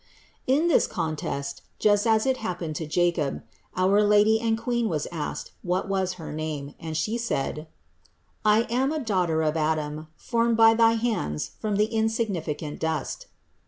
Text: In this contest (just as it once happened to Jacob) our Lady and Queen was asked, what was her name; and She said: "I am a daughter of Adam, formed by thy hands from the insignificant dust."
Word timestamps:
In 0.47 0.67
this 0.67 0.87
contest 0.87 1.61
(just 1.77 2.07
as 2.07 2.25
it 2.25 2.37
once 2.37 2.39
happened 2.39 2.75
to 2.77 2.87
Jacob) 2.87 3.43
our 3.77 4.01
Lady 4.01 4.39
and 4.41 4.57
Queen 4.57 4.89
was 4.89 5.07
asked, 5.11 5.51
what 5.61 5.87
was 5.87 6.13
her 6.13 6.33
name; 6.33 6.73
and 6.79 6.97
She 6.97 7.19
said: 7.19 7.67
"I 8.43 8.63
am 8.71 8.91
a 8.91 8.97
daughter 8.97 9.43
of 9.43 9.55
Adam, 9.55 10.07
formed 10.15 10.57
by 10.57 10.73
thy 10.73 10.93
hands 10.93 11.51
from 11.59 11.75
the 11.75 11.85
insignificant 11.85 12.79
dust." 12.79 13.27